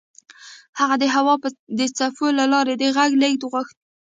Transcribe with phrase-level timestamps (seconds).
[0.79, 1.33] هغه د هوا
[1.79, 3.75] د څپو له لارې د غږ لېږد غوښت